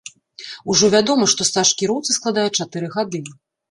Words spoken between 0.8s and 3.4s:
вядома, што стаж кіроўцы складае чатыры гады.